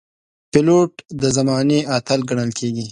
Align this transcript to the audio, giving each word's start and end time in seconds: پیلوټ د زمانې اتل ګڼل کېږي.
پیلوټ 0.51 0.91
د 1.21 1.23
زمانې 1.37 1.79
اتل 1.97 2.19
ګڼل 2.29 2.51
کېږي. 2.59 2.79